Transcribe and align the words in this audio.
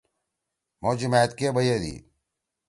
مھو 0.81 0.91
جمأت 0.99 1.29
کے 1.37 1.47
بیَدی۔ 1.55 1.95